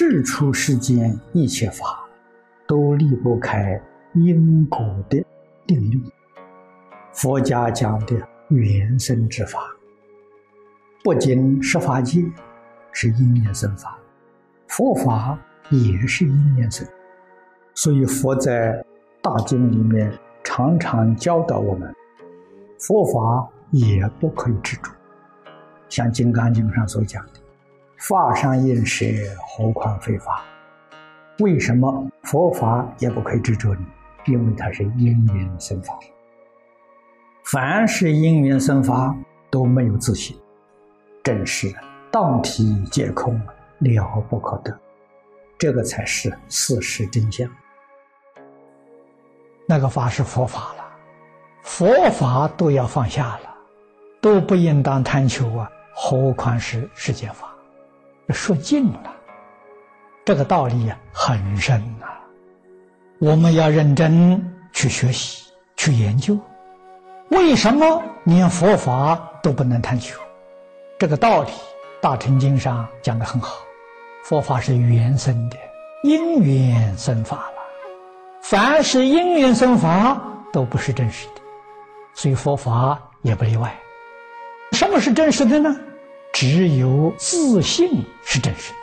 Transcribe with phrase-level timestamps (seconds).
[0.00, 2.06] 世出世间一切法，
[2.68, 3.82] 都离不开
[4.14, 4.78] 因果
[5.10, 5.26] 的
[5.66, 6.00] 定律。
[7.12, 8.14] 佛家讲的
[8.48, 9.58] 原生之法，
[11.02, 12.24] 不仅十法界
[12.92, 13.98] 是因缘生法，
[14.68, 15.36] 佛法
[15.68, 16.86] 也是因缘生。
[17.74, 18.80] 所以佛在
[19.20, 21.92] 大经里面常常教导我们，
[22.78, 24.92] 佛法也不可以执着。
[25.88, 27.47] 像《金刚经》上所讲的。
[27.98, 29.04] 法上应舍，
[29.44, 30.44] 何况非法？
[31.40, 33.84] 为什么佛法也不可以执着呢？
[34.26, 35.98] 因为它是因缘生法。
[37.44, 39.16] 凡是因缘生法
[39.50, 40.36] 都没有自信，
[41.24, 41.74] 正是
[42.12, 43.34] 当体皆空，
[43.78, 44.78] 了不可得。
[45.58, 47.50] 这个才是事实真相。
[49.66, 50.84] 那个法是佛法了，
[51.62, 53.54] 佛法都要放下了，
[54.20, 57.52] 都不应当贪求啊，何况是世间法？
[58.34, 59.14] 说尽了，
[60.24, 62.06] 这个道理呀很深呐，
[63.18, 66.38] 我们要认真去学习、去研究。
[67.30, 70.20] 为什么连佛法都不能探求？
[70.98, 71.50] 这个道理，
[72.00, 73.56] 《大乘经》上讲的很好。
[74.24, 75.56] 佛法是缘生的，
[76.02, 77.52] 因缘生法了。
[78.42, 80.20] 凡是因缘生法，
[80.52, 81.40] 都不是真实的，
[82.14, 83.74] 所以佛法也不例外。
[84.72, 85.74] 什么是真实的呢？
[86.40, 88.78] 只有自信是真实的，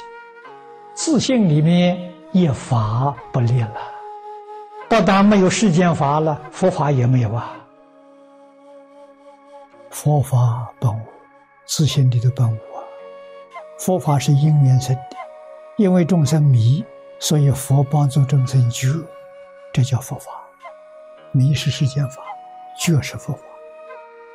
[0.93, 3.77] 自信里面一法不立了，
[4.89, 7.55] 不但没有世间法了，佛法也没有啊。
[9.89, 10.99] 佛法本无，
[11.65, 12.83] 自信里的本无啊。
[13.79, 15.15] 佛法是因缘生的，
[15.77, 16.83] 因为众生迷，
[17.19, 18.89] 所以佛帮助众生觉，
[19.71, 20.29] 这叫佛法。
[21.31, 22.21] 迷是世间法，
[22.77, 23.43] 觉是佛法，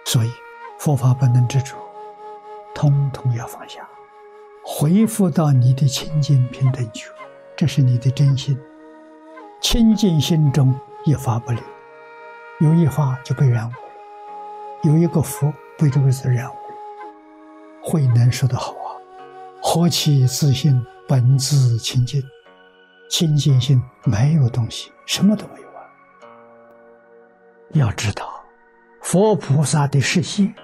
[0.07, 0.31] 所以
[0.79, 1.77] 佛法不能执着。
[2.75, 3.89] 通通要放下，
[4.65, 7.11] 恢复到你的清净平等觉，
[7.57, 8.59] 这是你的真心。
[9.61, 11.63] 清净心中一发不留，
[12.61, 16.61] 有一发就被染污了，有一个福被这个字染污了。
[17.83, 18.97] 慧能说的好啊
[19.63, 22.23] ：“何其自信，本自清净。
[23.11, 25.83] 清净心没有东西，什么都没有啊。
[27.73, 28.43] 要知道，
[29.03, 30.55] 佛菩萨的视线。”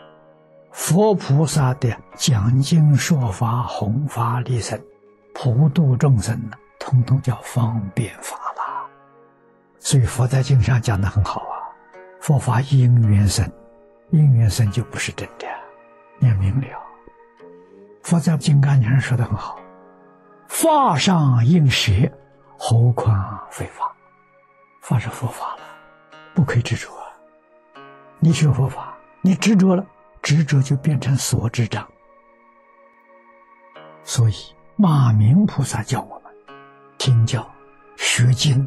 [0.77, 4.79] 佛菩萨的讲经说法、弘法利生、
[5.35, 6.39] 普度众生，
[6.79, 8.87] 通通叫方便法了。
[9.79, 11.57] 所以佛在经上讲的很好啊，
[12.21, 13.51] 佛法因缘生，
[14.11, 15.47] 因缘生就不是真的，
[16.19, 16.67] 你要明了。
[18.03, 19.59] 佛在金刚经上说的很好，
[20.47, 21.91] 法上应舍，
[22.59, 23.91] 何况非法？
[24.83, 25.63] 法是佛法了，
[26.35, 26.91] 不可以执着。
[28.19, 29.83] 你学佛法，你执着了。
[30.27, 31.87] 执着就变成所执障，
[34.03, 34.35] 所以
[34.75, 36.35] 马明菩萨教我们
[36.99, 37.49] 听教
[37.97, 38.67] 学经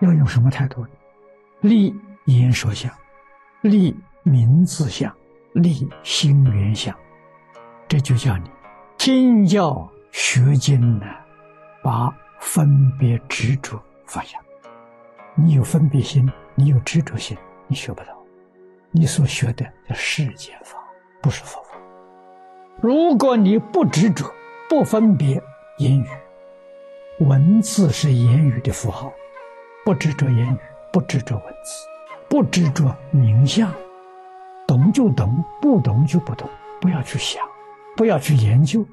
[0.00, 0.86] 要用什么态度？
[1.60, 2.90] 立言说相，
[3.60, 5.14] 立名字相，
[5.52, 6.96] 立心缘相，
[7.86, 8.50] 这就叫你
[8.96, 11.04] 听教学经呢，
[11.82, 14.38] 把分别执着放下。
[15.34, 17.36] 你有分别心，你有执着心，
[17.66, 18.16] 你学不到。
[18.92, 20.78] 你所学的叫世间法。
[21.26, 21.76] 不是佛法。
[22.80, 24.32] 如果你不执着、
[24.68, 25.42] 不分别
[25.78, 26.06] 言语，
[27.18, 29.12] 文字是言语的符号，
[29.84, 30.58] 不执着言语，
[30.92, 31.84] 不执着文字，
[32.28, 33.74] 不执着名相，
[34.68, 36.48] 懂就懂，不懂就不懂，
[36.80, 37.42] 不要去想，
[37.96, 38.86] 不要去研究。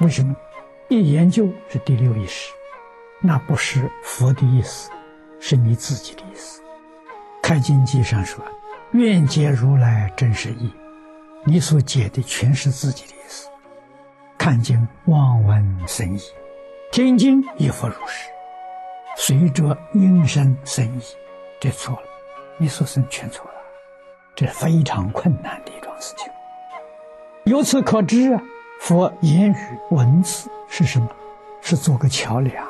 [0.00, 0.36] 为什么？
[0.88, 2.52] 一研究是第六意识，
[3.22, 4.90] 那不是佛的意思，
[5.40, 6.62] 是你自己的意思。
[7.40, 8.44] 开经记上说。
[8.94, 10.72] 愿解如来真实意，
[11.44, 13.48] 你所解的全是自己的意思。
[14.38, 16.22] 看经望闻生意，
[16.92, 18.28] 听经亦复如是。
[19.16, 21.02] 随着音声生意，
[21.58, 22.02] 这错了，
[22.56, 23.54] 你所生全错了，
[24.36, 26.32] 这非常困难的一桩事情。
[27.46, 28.40] 由此可知啊，
[28.78, 29.56] 佛言语
[29.90, 31.08] 文字是什么？
[31.60, 32.64] 是做个桥梁。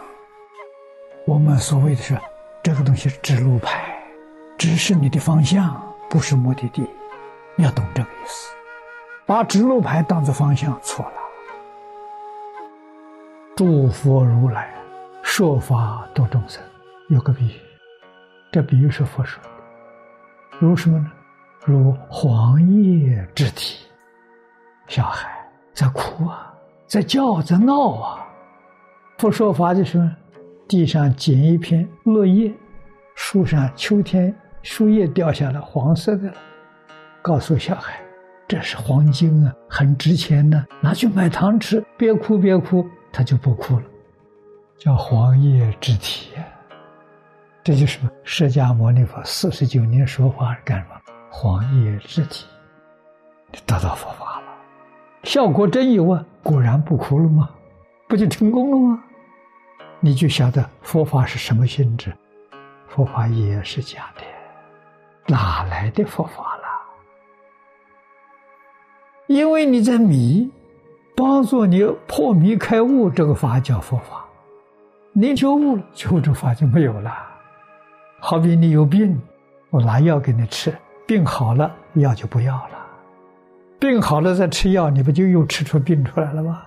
[1.27, 2.19] 我们所谓的是
[2.63, 4.03] 这个东西是指路牌，
[4.57, 5.94] 指示你的方向。
[6.15, 6.89] 不是目的地，
[7.57, 8.55] 你要懂这个意思。
[9.27, 11.13] 把指路牌当做方向，错了。
[13.57, 14.73] 诸佛如来
[15.25, 16.63] 说法度众生，
[17.09, 17.61] 有个比喻，
[18.53, 19.51] 这比喻是佛说的。
[20.61, 21.11] 如什么呢？
[21.65, 23.85] 如黄叶之体，
[24.87, 25.29] 小孩
[25.73, 26.55] 在哭啊，
[26.87, 28.25] 在叫，在闹啊。
[29.19, 30.09] 佛说法的时候，
[30.69, 32.55] 地上捡一片落叶，
[33.17, 34.33] 树上秋天。
[34.65, 36.35] 树叶掉下来，黄色的了。
[37.21, 38.01] 告诉小孩，
[38.49, 41.85] 这是黄金啊，很值钱的，拿去买糖吃。
[41.99, 43.83] 别哭，别哭，他就不哭了，
[44.79, 46.31] 叫黄叶之体。
[47.63, 50.95] 这就是释迦牟尼佛四十九年说法干什么？
[51.31, 52.47] 黄叶之体，
[53.67, 54.47] 得到佛法了，
[55.25, 56.25] 效果真有啊！
[56.43, 57.51] 果然不哭了吗？
[58.09, 59.05] 不就成功了吗？
[60.01, 62.11] 你就晓得佛法是什么性质？
[62.89, 64.23] 佛法也是假的，
[65.27, 66.63] 哪来的佛法了？
[69.27, 70.51] 因为你在迷，
[71.17, 74.25] 帮助你破迷开悟，这个法叫佛法。
[75.13, 77.11] 你觉悟了，觉悟这法就没有了。
[78.21, 79.21] 好比你有病，
[79.71, 80.77] 我拿药给你吃，
[81.07, 82.87] 病好了，药就不要了。
[83.79, 86.63] 病好了再吃药，你不就又吃出病出来了吗？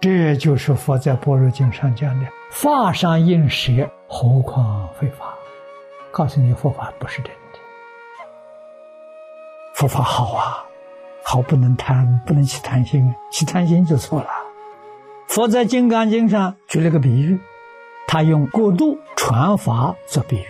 [0.00, 5.32] 这就是佛在《般若经》上讲的“法上应舍，何况非法”。
[6.10, 7.41] 告诉你，佛法不是真的，
[9.82, 10.64] 佛法好啊。
[11.24, 14.28] 好，不能贪，不能起贪心，起贪心就错了。
[15.26, 17.40] 佛在《金刚经》上举了个比喻，
[18.06, 20.46] 他用过渡船筏做比喻，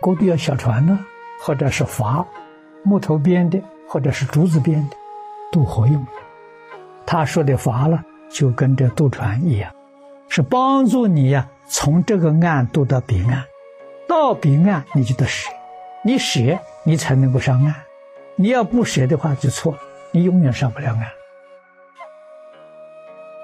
[0.00, 0.98] 过渡要小船呢，
[1.42, 2.24] 或者是筏，
[2.82, 4.96] 木头编的，或者是竹子编的，
[5.52, 6.12] 渡河用的。
[7.04, 9.70] 他说的筏呢，就跟这渡船一样，
[10.30, 13.44] 是帮助你呀，从这个岸渡到彼岸，
[14.08, 15.50] 到彼岸你就得舍，
[16.02, 16.40] 你舍
[16.84, 17.74] 你才能够上岸，
[18.36, 19.78] 你要不舍的话就错了。
[20.10, 21.00] 你永远上不了岸。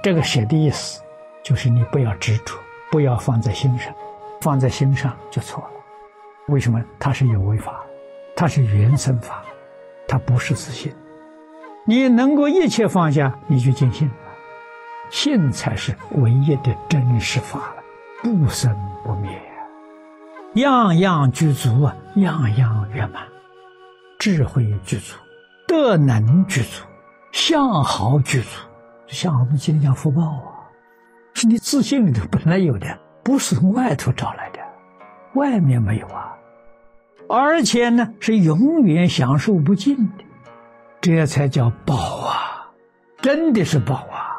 [0.02, 1.02] 这个“舍”的意思，
[1.42, 2.54] 就是你不要执着，
[2.90, 3.92] 不要放在心上，
[4.40, 5.70] 放在心上就错了。
[6.48, 6.82] 为什么？
[6.98, 7.84] 它是有为法，
[8.36, 9.42] 它是原生法，
[10.06, 10.94] 它不是自信。
[11.86, 14.14] 你能够一切放下，你就尽信了。
[15.10, 17.82] 信才是唯一的真实法了，
[18.22, 19.40] 不生不灭，
[20.54, 23.22] 样样具足啊，样样圆满，
[24.36, 25.16] 智慧具足。
[25.66, 26.84] 德能具足，
[27.32, 28.48] 相好具足，
[29.06, 30.68] 相好我们今天讲福报啊，
[31.32, 32.86] 是你自信里头本来有的，
[33.24, 34.58] 不是从外头找来的，
[35.34, 36.36] 外面没有啊，
[37.26, 40.24] 而且呢是永远享受不尽的，
[41.00, 42.70] 这才叫宝啊，
[43.22, 44.36] 真的是宝啊，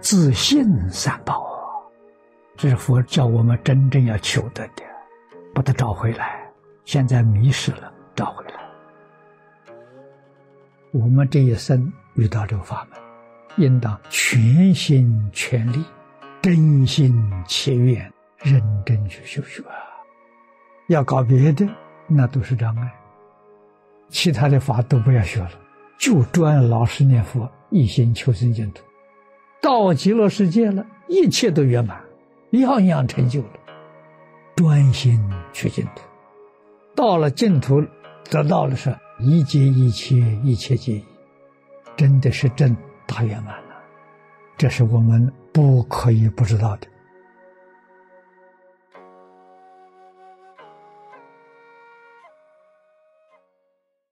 [0.00, 1.56] 自信三宝啊，
[2.54, 4.82] 这是佛教我们真正要求得的，
[5.54, 6.46] 把它找回来，
[6.84, 8.51] 现在迷失了，找回来。
[10.92, 13.00] 我们这一生遇到这个法门，
[13.56, 15.82] 应当全心全力、
[16.42, 19.72] 真心切愿、认真去修学啊！
[20.88, 21.66] 要搞别的，
[22.06, 22.92] 那都是障碍。
[24.10, 25.52] 其他的法都不要学了，
[25.96, 28.84] 就专老实念佛，一心求生净土。
[29.62, 31.98] 到极乐世界了，一切都圆满，
[32.50, 33.52] 样样成就了。
[34.56, 35.18] 专心
[35.54, 36.02] 去净土，
[36.94, 37.82] 到了净土，
[38.30, 38.94] 得到的是。
[39.18, 41.04] 一切一切一切皆一，
[41.96, 42.76] 真的是正
[43.06, 43.74] 大圆满了，
[44.56, 46.88] 这是我们不可以不知道的。